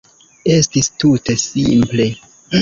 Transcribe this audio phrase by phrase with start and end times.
[0.53, 2.09] Estis tute simple.